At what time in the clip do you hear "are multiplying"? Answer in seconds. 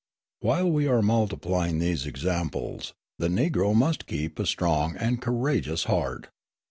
0.87-1.77